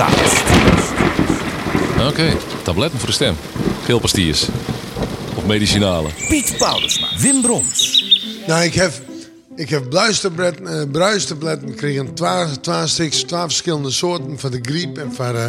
[0.00, 0.42] podcast.
[2.08, 3.36] Oké, tabletten voor de stem.
[3.84, 4.48] Geelpastiers.
[5.36, 6.08] Of medicinale.
[6.28, 8.04] Piet Paulusma, Wim Brons.
[8.46, 8.92] Nou, ik heb,
[9.56, 12.14] ik heb bruistabletten, eh, bruistabletten gekregen.
[12.14, 14.38] Twaalf, twaalf twaalf verschillende soorten.
[14.38, 15.46] Voor de griep en voor, eh,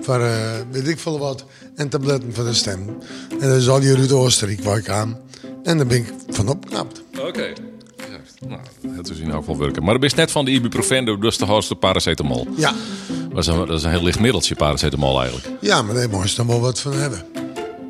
[0.00, 0.34] voor eh,
[0.70, 1.44] weet ik veel wat.
[1.76, 2.98] En tabletten voor de stem.
[3.40, 5.18] En dat is al hier uit Oostenrijk waar ik aan.
[5.62, 7.02] En daar ben ik van opgeknapt.
[7.18, 7.52] Oké.
[8.48, 8.60] Nou,
[8.96, 9.84] dat is in ieder geval werken.
[9.84, 12.46] Maar dat is net van de ibuprofen, dus de hoogste paracetamol.
[12.56, 12.74] Ja,
[13.30, 15.48] Dat is, een, dat is een heel licht middeltje, paracetamol eigenlijk.
[15.60, 17.24] ja maar daar moet je dan wel wat van hebben.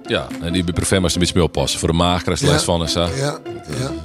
[0.07, 1.79] Ja, en die ibuprofen moest er een beetje mee oppassen.
[1.79, 3.01] Voor de maag krijg je last van en zo.
[3.17, 3.39] Ja,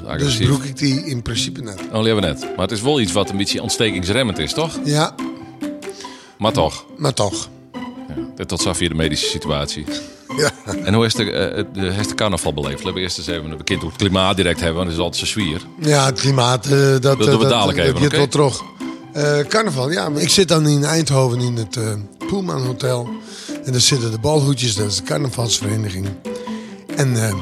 [0.06, 0.18] ja.
[0.18, 1.80] Dus broek ik die in principe net.
[1.94, 2.40] Oh, leven net.
[2.42, 4.80] Maar het is wel iets wat een beetje ontstekingsremmend is, toch?
[4.84, 5.16] Ja,
[6.38, 6.86] Maar toch.
[6.98, 7.50] maar toch.
[8.38, 9.86] Ja, tot zover de medische situatie.
[10.38, 10.52] Ja.
[10.84, 12.78] En hoe is de, eh, de, de carnaval beleefd?
[12.78, 15.22] Laten we eerst eens even bekend hoe het klimaat direct hebben, want het is altijd
[15.22, 15.62] zo zwier.
[15.80, 18.62] Ja, het klimaat, eh, dat, doen we dat, dat, dadelijk even, dat terug.
[19.14, 20.10] Eh, carnaval, ja.
[20.10, 21.94] Maar ik zit dan in Eindhoven in het eh
[22.28, 23.10] Poelman Hotel.
[23.66, 26.08] En daar zitten de balhoedjes, dat is de carnavalsvereniging.
[26.96, 27.34] En eh,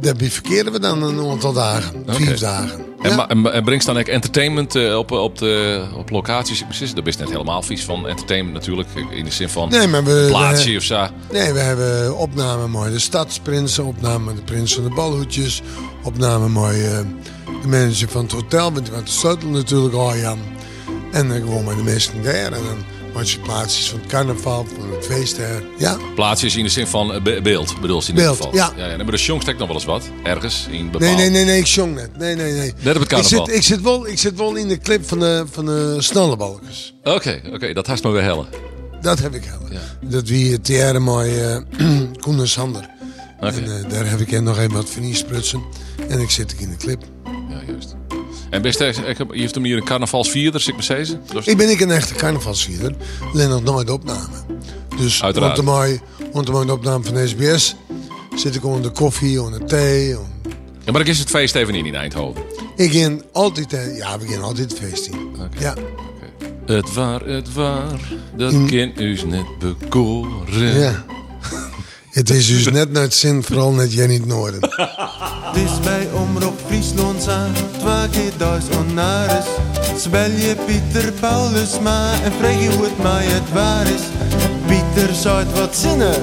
[0.00, 2.00] daar bivakeren we dan een aantal dagen.
[2.00, 2.14] Oké.
[2.14, 2.89] Vier dagen.
[3.02, 3.28] En, Ja.
[3.28, 6.62] en, en brengt dan ook entertainment eh, op, op, de, op locaties?
[6.64, 8.88] Precies, dat is net helemaal vies van entertainment natuurlijk.
[9.10, 11.06] In de zin van Nee, maar we- een plaatsje we- of zo.
[11.32, 15.62] Nee, we hebben opname mooi de Stadsprinsen, opname de Prins van de Balhoedjes,
[16.02, 16.98] opname mooi eh,
[17.62, 20.38] de manager van het hotel, want die had de sleutel natuurlijk al aan.
[21.12, 22.34] En dan gewoon met de mensen daar.
[22.34, 22.84] En dan
[23.42, 25.38] plaatsjes van het carnaval, van het feest.
[25.78, 28.54] Ja, Plaatsjes in de zin van eh, be- beeld, bedoel je in ieder Beeld, geval.
[28.54, 28.72] ja.
[28.76, 28.96] ja, ja.
[28.96, 30.02] Maar de Jong steekt nog wel eens wat.
[30.22, 31.00] Ergens in bepaald.
[31.02, 32.16] nee, nee, nee, nee, ik zong net.
[32.18, 32.72] Nee, nee, nee.
[32.80, 33.46] Net op het ik carnaval.
[33.46, 36.94] zit, ik, zit wel, ik zit wel in de clip van de, van de snellebalkers.
[37.04, 38.46] Oké, oké, dat haast maar weer hellen.
[39.00, 39.44] Dat heb ik.
[39.70, 39.80] Ja.
[40.08, 41.56] Dat wie het jare mooi uh,
[42.22, 42.88] Koen en Sander.
[43.40, 43.46] Oké.
[43.46, 45.62] En eh, daar heb ik nog even wat van sprutsen.
[46.08, 47.02] En ik zit ook in de clip.
[47.48, 47.94] Ja, juist.
[48.50, 51.20] En best, ik heb, je heeft hem hier een carnavalsvierder, zeg maar zeggen.
[51.32, 52.94] Dus- Ik ben ik een echte carnavalsvierder.
[53.32, 54.28] Alleen nog nooit opname.
[54.98, 55.58] Dus Uiteraard.
[55.58, 57.74] rond de rond de opname van de SBS
[58.36, 60.08] zit ik onder de koffie, onder de thee.
[60.08, 60.16] Ja,
[60.92, 62.42] maar dan is het feest even in in Eindhoven.
[62.76, 65.30] Ik ging altijd, ja, we gaan altijd feest in.
[65.58, 65.74] Ja,
[66.66, 68.00] Het waar, het waar,
[68.36, 70.80] dat kind u net bekoren.
[70.80, 71.04] ja.
[72.10, 74.60] Het is dus net naar het zin, vooral net jij niet noorden.
[75.50, 79.44] Het is bij Omroep Friesland aan, twee keer onnaris.
[79.96, 84.02] Spel je Pieter Paulusma en vraag je hoe het mij het waar is.
[84.66, 86.14] Pieter zei wat zinnen,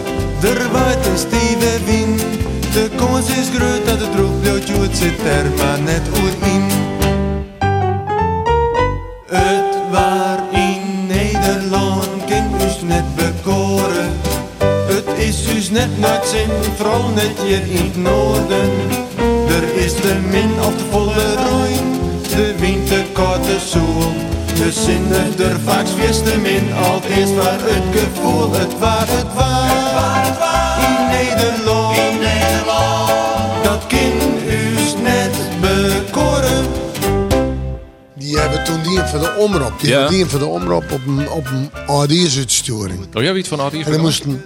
[0.42, 2.20] er waait een stevige wind.
[2.74, 6.02] De kans is groot dat het roept, het zit er maar net
[6.42, 6.87] in.
[15.78, 18.70] Net nooit zin, vooral net hier in het noorden.
[19.48, 21.74] Er is de min of de volle rooi,
[22.36, 24.12] de wind de korte zoel.
[24.56, 25.86] De zinnen er vaak
[26.24, 30.36] de min, al is waar het gevoel, het waar, het waar,
[30.88, 31.98] in Nederland.
[31.98, 33.64] In Nederland.
[33.64, 36.66] Dat kind us net bekoren.
[38.16, 39.80] Die hebben toen die voor de omroep.
[39.80, 39.98] Die Ja.
[39.98, 41.72] hebben die voor de omroep op een, op een.
[41.88, 42.04] Oh,
[43.24, 44.46] jij weet van hier En dan moesten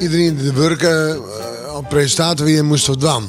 [0.00, 3.28] iedereen die werken uh, op presentator weer moest wat doen.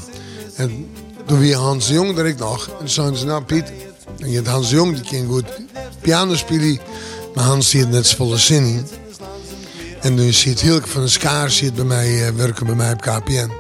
[0.56, 0.88] En
[1.26, 2.68] toen weer Hans de Jong direct nog.
[2.68, 3.72] En toen zeiden ze, nou Piet,
[4.20, 5.46] en je hebt Hans de Jong, die kan goed
[6.02, 6.80] piano spelen.
[7.34, 8.88] Maar Hans ziet net zoveel zin in.
[10.02, 13.02] En nu ziet Hilke van de Skaar zit bij mij, eh, werken bij mij op
[13.02, 13.52] KPN.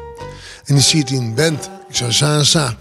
[0.65, 1.69] En die ziet in een band.
[1.89, 2.77] Ik zei, sa, sa.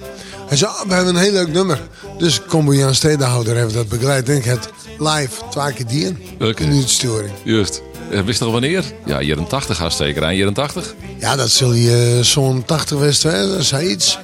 [0.49, 1.89] Hij zei, oh, we hebben een heel leuk nummer.
[2.19, 4.29] Dus kom bij Jan Stedenhouder hebben dat begeleid.
[4.29, 6.19] En ik het live, twee keer die in.
[6.39, 7.33] In de uitsturing.
[7.45, 7.83] Juist.
[8.11, 8.85] Eh, Wist je nog wanneer?
[9.05, 10.31] Ja, hier een 80 gaat zeker aan.
[10.31, 10.95] Hier een 80?
[11.19, 13.49] Ja, dat zul je eh, zo'n 80 west hè?
[13.49, 14.19] Dat is iets.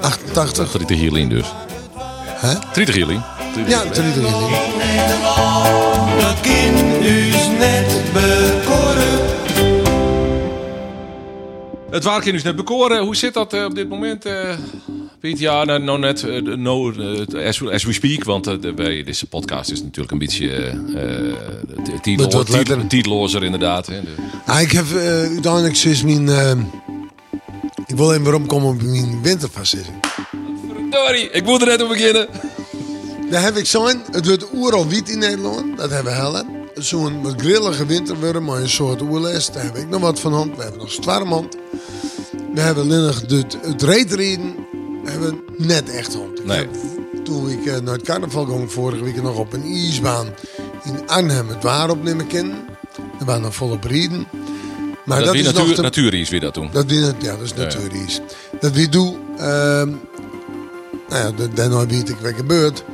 [0.00, 0.72] 88.
[0.72, 1.46] 30 hierlin dus.
[2.24, 2.54] Hè?
[2.72, 3.22] 30 hierlin.
[3.66, 4.30] Ja, 33.
[6.20, 9.18] Dat kind us net bekoren.
[11.90, 13.02] Het waar kind is net bekoren.
[13.02, 14.24] Hoe zit dat eh, op dit moment?
[15.24, 18.74] Piet, ja, nou, nou net, eh, no, eh, as, we- as we speak, want eh,
[18.74, 20.74] bij deze podcast is natuurlijk een beetje
[21.76, 22.86] Moet titel, wat titel, letter.
[22.86, 23.86] titelozer inderdaad.
[23.86, 24.00] Hè.
[24.46, 26.28] Ah, ik heb uiteindelijk sinds mijn...
[27.86, 29.96] ik wil even waarom komen op mijn winterfastzitting.
[30.90, 32.28] Verdorie, ik moet er net op beginnen.
[33.30, 34.02] Daar heb ik zo'n...
[34.10, 35.76] Het wordt oeral wit in Nederland.
[35.76, 36.46] Dat hebben we hellen.
[36.74, 39.50] Zo'n grillige winterworm, maar een soort oerles.
[39.50, 40.56] Daar heb ik nog wat van hand.
[40.56, 41.56] We hebben nog zwarmhand.
[42.54, 44.54] We hebben nog het, het reetreden.
[45.10, 46.38] Hebben net echt hand.
[46.38, 46.66] Ik Nee.
[47.24, 50.26] toen ik eh, naar het carnaval ging vorige week nog op een ijsbaan
[50.84, 52.56] in Arnhem het waar opnemen kennen.
[53.18, 54.26] Er waren nog volop rieden.
[55.04, 56.68] Maar dat dat, is natuur, nog de, weer dat toen.
[56.72, 58.20] dat wie, ja, dat is natuurlijk.
[58.60, 59.88] Dat wie doe, ehm
[61.08, 62.84] nou ja, dat- daarna weet ik wat gebeurt.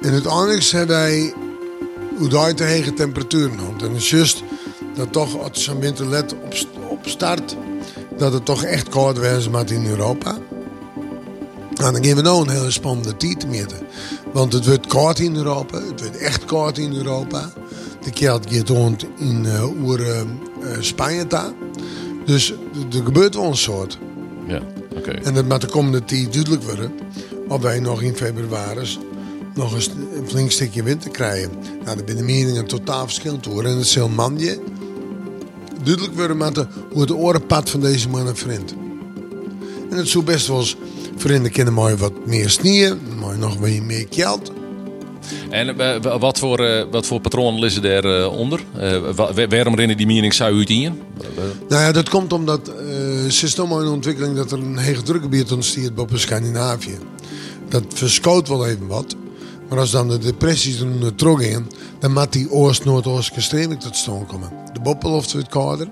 [0.00, 1.34] En uiteindelijk zijn wij
[2.18, 3.82] hoe daar te hege temperaturen komt.
[3.82, 4.42] En het is juist
[4.94, 6.54] dat toch, als zo'n winter let op,
[6.88, 7.56] op start,
[8.18, 10.38] dat het toch echt koud was maar in Europa.
[11.82, 13.76] Nou, dan gaan we nou een hele spannende tijd te meten.
[14.32, 17.52] Want het wordt koud in Europa, het wordt echt koud in Europa.
[18.04, 20.26] De kelt gaat rond in eh oer eh, eh,
[20.80, 21.52] Spanje daar.
[22.24, 23.98] Dus er- er gebeurt wel een soort.
[24.46, 24.62] Ja,
[24.96, 25.10] oké.
[25.10, 26.92] En dat moet de komende tijd duidelijk worden.
[27.48, 28.98] Of wij nog in februari
[29.54, 29.86] nog eens
[30.16, 31.50] een flink stukje winter krijgen.
[31.84, 33.72] Nou, de binnen meningen totaal verschillend worden.
[33.72, 34.58] En het zal manje
[35.82, 38.74] duidelijk worden met de, hoe het orenpad van deze mannen vriend.
[39.90, 40.76] En het zou best wel eens
[41.22, 44.52] vrienden kunnen mooi wat meer sneeuw, mooi nog wat meer geld.
[45.50, 48.64] En eh, wa- wat voor, eh, wat voor patronen liggen daaronder?
[48.74, 49.48] onder?
[49.48, 51.00] waarom rennen die mening zou uit in?
[51.68, 52.74] Nou ja, dat komt omdat eh
[53.30, 56.98] ze is in ontwikkeling dat er een hege drukgebied ontstaat boven Scandinavië.
[57.68, 59.16] Dat verskoot wel even wat.
[59.68, 61.66] Maar als dan de depressies er nu teruggingen,
[61.98, 64.50] dan moet die oost-noordoostelijke stroming tot stand komen.
[64.72, 65.88] De boppeloft wordt kouder.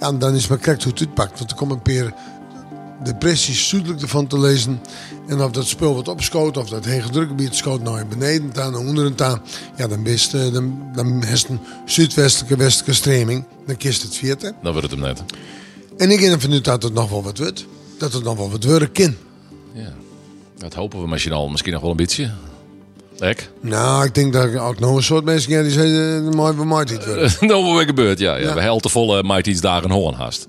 [0.00, 1.38] Ja, en dan is maar correct hoe het uitpakt.
[1.38, 2.14] Want er komen een paar
[3.04, 4.80] depressies zuidelijk ervan te lezen.
[5.28, 8.80] En of dat spul wordt opschoot, of dat hege drukgebied schoot naar beneden aan, naar
[8.80, 9.42] onderen aan.
[9.76, 13.44] Ja, dan best, eh, dan, dan is het een zuidwestelijke westelijke stroming.
[13.66, 14.54] Dan kist het vierde.
[14.62, 15.22] Dan wordt het hem net.
[15.96, 17.66] En ik ervan uit dat het nog wel wat wordt.
[17.98, 19.14] Dat het nog wel wat worden kan.
[19.72, 19.92] Ja.
[20.58, 22.30] Dat hopen we misschien al, misschien nog wel een beetje.
[23.18, 23.50] Ek?
[23.60, 26.54] Nou, ik denk dat ik ook nog een soort mensen heb die zeggen, uh, mooi
[26.56, 27.32] voor mij dit worden.
[27.40, 28.36] nou, wat weer gebeurt, ja.
[28.36, 28.48] ja.
[28.48, 28.54] Ja.
[28.54, 30.48] We helden volle might iets dagen hoorn haast.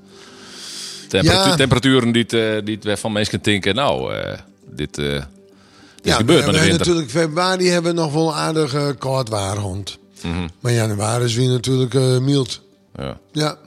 [1.22, 1.56] Temperatu- Ja.
[1.56, 4.40] Temperaturen die, het, eh, die het van mensen denken, nou, eh,
[4.70, 5.24] dit, eh, dit
[6.02, 6.78] Ja, gebeurt met de winter.
[6.80, 9.98] natuurlijk februari hebben we nog wel aardig uh, koud waar rond.
[10.60, 12.62] Maar januari is weer natuurlijk eh mild.
[12.96, 13.18] Ja.
[13.32, 13.58] Ja.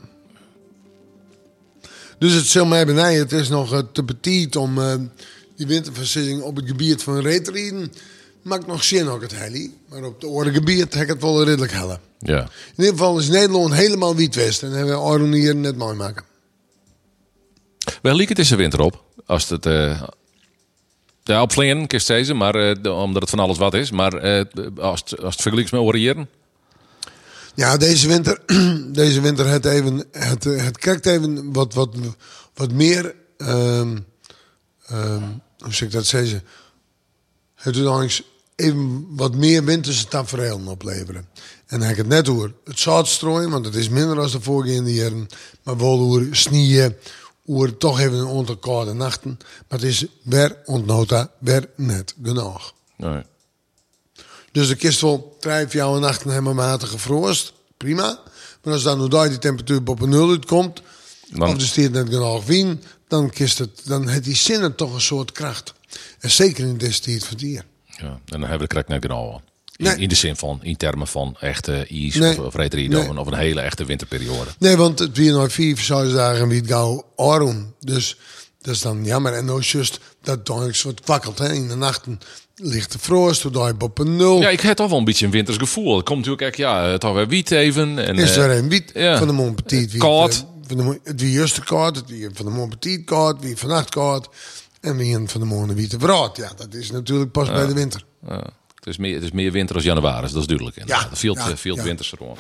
[2.19, 3.23] Dus het zal mij benijden.
[3.23, 4.79] Het is nog te petit om
[5.57, 7.93] die winterversissing op het gebied van reetrieden.
[8.43, 9.75] Maakt nog zin ook het heli.
[9.89, 11.99] Maar op het oorde gebied heb ik het wel redelijk helle.
[12.19, 12.41] ja.
[12.41, 12.49] In
[12.85, 14.63] ieder geval is Nederland helemaal wietwest.
[14.63, 16.25] En hebben we Aron hier net mooi maken.
[18.07, 19.05] Wel liek het is de winter op.
[19.27, 19.67] Als het...
[19.67, 20.03] eh
[21.23, 23.91] ja, op vlingen, kist deze, maar de- omdat het van alles wat is.
[23.91, 24.45] Maar eh,
[24.77, 26.29] als, het, als het vergelijkt met oriëren.
[27.55, 28.41] Ja, deze winter,
[29.03, 31.95] deze winter het even, het, het kijkt even wat, wat,
[32.55, 33.99] wat meer, ehm,
[34.87, 35.23] ehm,
[35.59, 36.43] hoe zeg ik dat zeggen?
[37.55, 38.23] Het doet eigenlijk
[38.57, 41.29] even wat meer winterse tafereelen opleveren.
[41.67, 44.41] En dan heb ik het net over het zoutstrooien, want het is minder dan de
[44.41, 45.29] vorige jaren.
[45.63, 46.97] Maar wel over snieën,
[47.47, 48.27] over toch even een
[48.59, 49.39] koude nachten.
[49.41, 52.73] Maar het is weer ontnota, weer net genoeg.
[52.97, 53.23] Nee.
[54.53, 57.53] Dus de kist wel drie, vier nachten helemaal matige froost.
[57.77, 58.19] Prima.
[58.63, 60.83] Maar als dan hoe daar die temperatuur boven nul uitkomt,
[61.31, 64.95] Dan- of de stiert net genoeg wien, dan kist het, dan heeft die zinnen toch
[64.95, 65.75] een soort kracht.
[66.19, 67.65] En zeker in deze tijd van het jaar.
[67.87, 69.41] Ja, en dan hebben we de krek net genau
[69.77, 69.97] In, Nee.
[69.97, 72.31] in de zin van, in termen van echte ijs Nee.
[72.31, 73.19] of, of Nee.
[73.19, 74.51] of een hele echte winterperiode.
[74.59, 77.75] Nee, want het weer nog vier dagen wie het gauw Arum.
[77.81, 78.19] Dus
[78.61, 79.33] dat is dan jammer.
[79.33, 81.39] En nou is juist dat dan een soort kwakkelt.
[81.39, 81.53] Hè.
[81.53, 82.21] In de nachten
[82.55, 84.41] ligt de frost, toen daar je boven nul.
[84.41, 85.97] Ja, ik heb toch wel een beetje een winters gevoel.
[85.97, 87.99] Het komt natuurlijk echt, ja, het toch weer wiet even.
[88.07, 89.19] En, Is eh, er een wiet ja.
[89.19, 89.91] van de Mont Petit.
[89.91, 90.33] wie- Koud.
[90.35, 90.39] eh,
[90.69, 93.89] Van de, het wie juist koud, het wie van de Mont Petit koud, wie vannacht
[93.91, 94.29] koud.
[94.81, 96.37] En wie een van de Mont Witte Brood.
[96.37, 98.05] Ja, dat is natuurlijk pas bij de winter.
[98.29, 98.45] ja,
[98.87, 100.77] het, is meer, het is meer winter als januari, dat is duidelijk.
[100.85, 101.83] Ja, veel, ja, ja.
[101.83, 102.39] winters rond.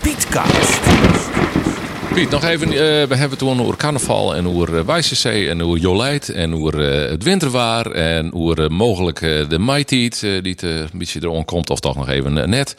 [2.16, 2.76] Piet, nog even, eh,
[3.08, 7.10] we hebben toen over carnaval en over uh, Wijzezee en over Jolijt en over eh,
[7.10, 11.44] het winterwaar en over eh, mogelijk eh, de eh, die het, eh, een beetje erom
[11.44, 12.76] komt of toch nog even eh, net.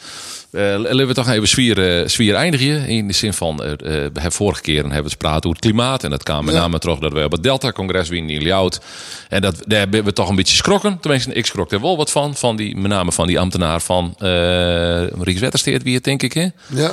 [0.50, 3.78] Eh laten we toch even sfeer, eh, sfeer eindigen in de zin van, eh, eh,
[3.80, 6.60] we hebben vorige keer hebben we gepraat over het klimaat en dat kwam met Ja.
[6.60, 8.80] name terug dat we op het Delta-congres winnen in Ljout.
[9.28, 10.98] En dat, daar hebben we toch een beetje schrokken.
[11.00, 14.14] Tenminste, ik schrok er wel wat van, van die, met name van die ambtenaar van
[14.22, 16.46] uh, Ries Wettersteert, wie het denk ik, hè?
[16.66, 16.92] Ja.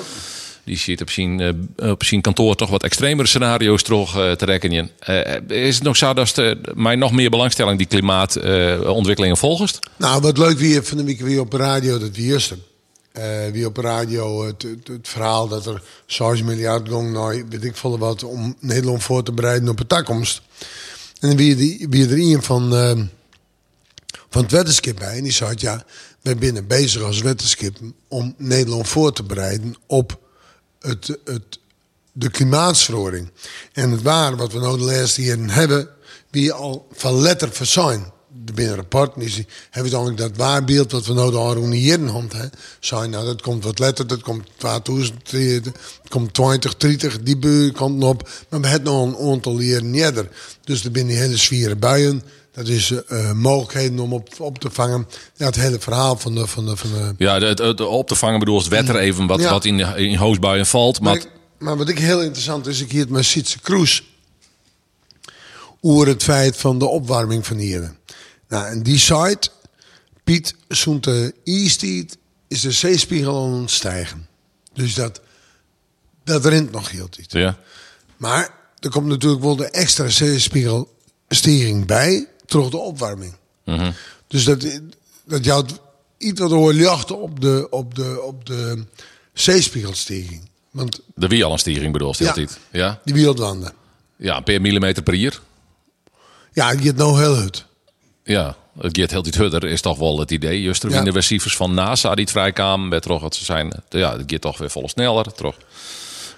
[0.66, 4.92] Die ziet op zijn, eh, op kantoor toch wat extremere scenario's terug eh, te rekken.
[5.00, 6.42] Eh, is het nog zo dat
[6.74, 9.80] mij nog meer belangstelling die klimaatontwikkelingen volgt?
[9.98, 12.58] Nou, wat leuk wie van de week weer op radio, dat wie eerste.
[13.12, 17.76] Eh wie op radio het, het, verhaal dat er 6 miljard ging naar, weet ik
[17.76, 20.42] veel wat, om Nederland voor te bereiden op de toekomst.
[21.20, 22.70] En wie, die, wie er een van,
[24.30, 25.18] van het wetenschap bij.
[25.18, 25.86] En die zei, ja,
[26.22, 27.74] wij zijn bezig als wetenschap
[28.08, 30.24] om Nederland voor te bereiden op
[30.86, 31.60] het, het,
[32.12, 33.30] de klimaatsverhoring.
[33.74, 35.90] En het waar wat we nou de laatste jaren hebben,
[36.30, 37.50] wie al van letter.
[38.46, 42.46] De binnenrapport, die hebben we dan dat waarbeeld wat we nou de hand hè.
[42.80, 45.32] Zijn, nou dat komt wat letter, dat komt 2000,
[45.64, 45.74] dat
[46.10, 48.30] komt 20, 30, die beu komt op.
[48.50, 50.30] Maar we hebben nog een aantal jaren eerder.
[50.64, 52.24] Dus er binnen die hele sferen buien.
[52.56, 55.08] Dat is eh, mogelijkheden om op, op te vangen.
[55.36, 56.48] Ja, het hele verhaal van de...
[56.48, 59.40] Van de, van de Ja, het, het op te vangen bedoel het wetter even wat,
[59.40, 59.50] Ja.
[59.50, 61.00] wat in, in hoosbuien valt.
[61.02, 64.04] maar, Maar, ik- maar wat ik heel interessant is, ik hier het met Sietse Kroes.
[65.82, 67.96] Over het feit van de opwarming van hier.
[68.48, 69.50] Nou, en die site,
[70.24, 74.28] Piet, zo'n de Eastied, is de zeespiegel aan het stijgen.
[74.74, 75.22] Dus dat,
[76.24, 77.34] dat rent nog heel iets.
[77.34, 77.58] ja.
[78.18, 83.34] Maar er komt natuurlijk wel de extra zeespiegelstijging bij, door de opwarming.
[84.28, 84.80] Dus dat,
[85.26, 85.66] dat jouw
[86.18, 88.84] iets wat hoor jachten op de, op de, op de
[89.34, 90.50] zeespiegelstijging.
[90.72, 92.34] Want De wie al een stiering bedoel je Ja.
[92.34, 92.60] dit?
[92.72, 93.00] Ja.
[93.04, 93.74] die wereldwanden.
[94.16, 95.40] Ja, per millimeter per jaar.
[96.54, 97.66] Ja, je het nou heel goed.
[98.24, 100.62] Ja, het gaat heel dit hudder is toch wel het idee.
[100.62, 100.98] Juist er Ja.
[100.98, 103.84] in de receivers van NASA die het vrijkamen, werd toch dat ze zijn.
[103.90, 105.34] Ja, het gaat toch weer volle sneller.
[105.34, 105.56] Toch.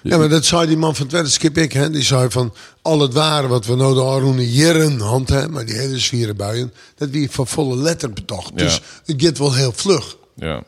[0.03, 2.99] Ja, maar dat zei die man van Twente, Skip ik, hè, die zei van al
[2.99, 7.11] het ware wat we de Arroene jaren hand hebben, maar die hele zwieren buien, dat
[7.11, 8.51] die van volle letter betocht.
[8.55, 8.63] Ja.
[8.63, 10.17] Dus het gaat wel heel vlug.
[10.35, 10.63] Ja.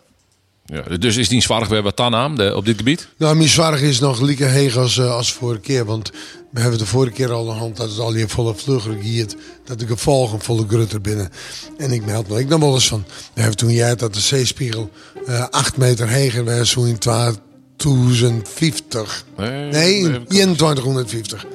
[0.65, 0.97] ja.
[0.97, 3.07] Dus is die zwaar weer wat dan aan de, op dit gebied?
[3.17, 5.85] Nou, mijn zorg is nog lieke heeg als, eh, als vorige keer.
[5.85, 6.11] Want
[6.51, 9.35] we hebben de vorige keer al de hand dat het al hier volle vlugger giert.
[9.65, 11.29] Dat de gevolgen volle grutter binnen.
[11.77, 13.05] En ik meld me ik dan wel eens van.
[13.33, 14.89] We hebben toen jij dat de zeespiegel
[15.25, 16.69] eh 8 meter heger was.
[16.69, 16.97] Zo in
[17.79, 19.25] 2050.
[19.37, 21.45] Nee, Nee, nee, in 2150.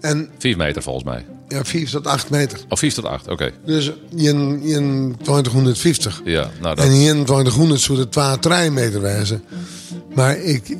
[0.00, 1.24] En 4 meter volgens mij.
[1.48, 2.58] ja, 4 tot 8 meter.
[2.68, 3.50] Of 4 tot 8, oké.
[3.64, 6.20] Dus in, in 2050.
[6.24, 6.84] Ja, nou dat.
[6.84, 9.42] En in 2100 zou het 2, 3 meter wezen.
[10.14, 10.76] Maar ik,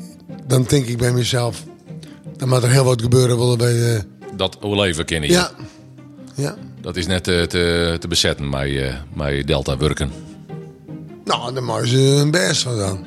[0.47, 1.63] dan denk ik bij mezelf,
[2.37, 4.01] dan moet er heel wat gebeuren willen bij de...
[4.35, 5.35] Dat overleven kennen je.
[5.35, 5.51] Ja.
[6.35, 6.55] Ja.
[6.81, 10.11] Dat is net te, te, te bezetten met, eh, met Delta werken.
[11.25, 13.05] Nou, daar maken ze hun best van dan.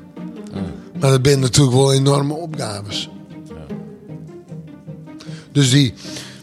[1.02, 3.09] Maar dat zijn natuurlijk wel enorme opgaves.
[5.52, 5.94] Dus die...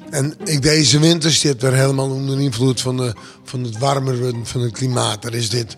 [0.10, 3.14] En ik, deze winter zit weer helemaal onder invloed van, de,
[3.44, 5.22] van het warmer worden van het klimaat.
[5.22, 5.78] Daar is dit,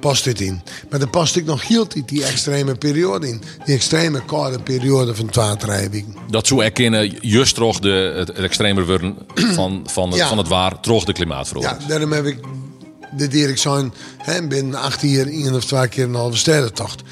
[0.00, 0.60] past dit in.
[0.90, 3.42] Maar daar past ik nog heel niet die extreme periode in.
[3.64, 6.16] Die extreme koude periode van 2, 3 weken.
[6.30, 10.28] Dat zou erkennen, juist toch de, het, het extremer worden van, van, het, Ja.
[10.28, 11.86] van het waar, toch de Ja, klimaatverandering.
[11.86, 12.38] daarom heb ik
[13.16, 17.02] dit Erik zijn hè, binnen acht jaar één of twee keer een halve sterrentocht.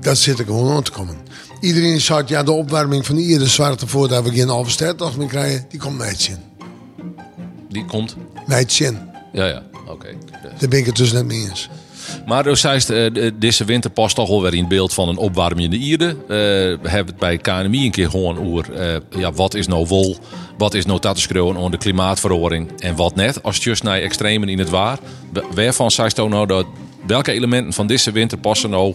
[0.00, 1.16] Dat zit er gewoon aan te komen.
[1.60, 5.66] Iedereen zegt, ja, de opwarming van iedere zwarte voordat we geen halve sterrentocht meer krijgen,
[5.68, 6.38] die komt in.
[7.68, 8.16] Die komt.
[8.78, 8.98] In.
[9.32, 10.08] Ja, ja, oké.
[10.58, 11.68] Daar ben ik het dus net mee eens.
[12.26, 15.08] Maar dus zei het, eh, deze winter past toch wel weer in het beeld van
[15.08, 16.06] een opwarmende ierde.
[16.08, 16.16] Eh,
[16.82, 20.16] we hebben het bij KNMI een keer gewoon over eh, ja, wat is nou wol,
[20.58, 23.42] wat is nou schreeuwen over de klimaatverandering en wat net.
[23.42, 24.98] Als just naar extremen in het waar.
[25.32, 26.66] Wa- Waarvan zei je nou dat,
[27.06, 28.94] welke elementen van deze winter passen nou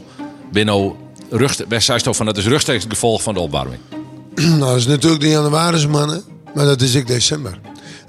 [1.68, 3.82] waar zei je van dat is rechtstreeks het gevolg van de opwarming?
[4.36, 7.60] nou, dat is natuurlijk de januaris mannen, maar dat is ik december.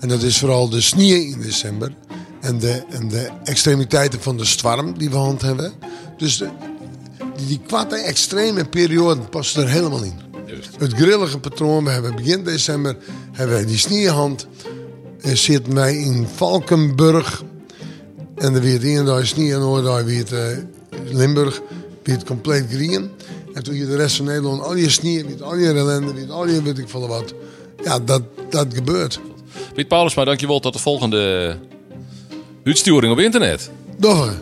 [0.01, 1.95] En dat is vooral de sneeuw in december.
[2.41, 5.73] En de, en de extremiteiten van de storm die we hand hebben.
[6.17, 6.49] Dus de,
[7.37, 10.21] die, die kwarte extreme periode past er helemaal in.
[10.79, 12.97] Het grillige patroon, we hebben begin december
[13.33, 14.47] hebben we die sneeuwhand.
[15.23, 17.43] Zitten wij in Valkenburg.
[18.35, 20.41] En er weer één dag sneeuw en weer het eh,
[21.05, 21.63] Limburg.
[22.07, 23.11] Weer het compleet green.
[23.53, 26.33] En toen je de rest van Nederland al je sneeuw, weer al je ellende, weer
[26.33, 27.35] al je weet ik veel wat.
[27.85, 29.21] Ja, dat, dat gebeurt.
[29.75, 31.57] Piet Paulusma, dankjewel tot de volgende
[32.65, 33.71] uitsturing op internet.
[33.99, 34.33] Doch.